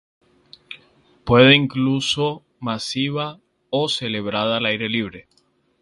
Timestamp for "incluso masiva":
1.55-3.39